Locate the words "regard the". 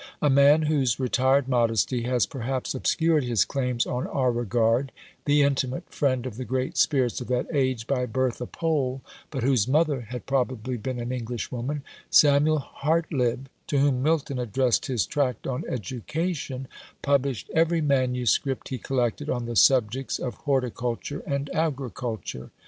4.31-5.43